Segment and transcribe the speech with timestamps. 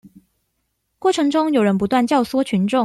[0.99, 2.79] 過程中有人不斷教唆群眾